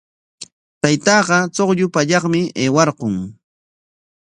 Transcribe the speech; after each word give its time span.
Taytaaqa 0.81 1.37
chuqllu 1.55 1.85
pallaqmi 1.93 2.41
aywarqun. 2.61 3.15